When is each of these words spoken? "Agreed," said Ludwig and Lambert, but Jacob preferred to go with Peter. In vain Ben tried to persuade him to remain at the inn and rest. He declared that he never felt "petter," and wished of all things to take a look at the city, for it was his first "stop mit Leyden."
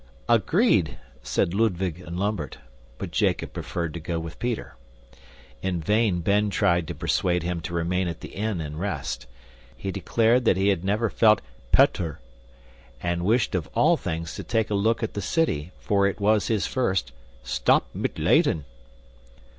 "Agreed," 0.27 0.97
said 1.21 1.53
Ludwig 1.53 1.99
and 1.99 2.19
Lambert, 2.19 2.57
but 2.97 3.11
Jacob 3.11 3.53
preferred 3.53 3.93
to 3.93 3.99
go 3.99 4.19
with 4.19 4.39
Peter. 4.39 4.75
In 5.61 5.79
vain 5.79 6.21
Ben 6.21 6.49
tried 6.49 6.87
to 6.87 6.95
persuade 6.95 7.43
him 7.43 7.61
to 7.61 7.75
remain 7.75 8.07
at 8.07 8.21
the 8.21 8.29
inn 8.29 8.59
and 8.61 8.79
rest. 8.79 9.27
He 9.77 9.91
declared 9.91 10.43
that 10.45 10.57
he 10.57 10.75
never 10.77 11.11
felt 11.11 11.39
"petter," 11.71 12.19
and 12.99 13.23
wished 13.23 13.53
of 13.53 13.69
all 13.75 13.95
things 13.95 14.33
to 14.37 14.43
take 14.43 14.71
a 14.71 14.73
look 14.73 15.03
at 15.03 15.13
the 15.13 15.21
city, 15.21 15.71
for 15.77 16.07
it 16.07 16.19
was 16.19 16.47
his 16.47 16.65
first 16.65 17.11
"stop 17.43 17.85
mit 17.93 18.17
Leyden." 18.17 18.65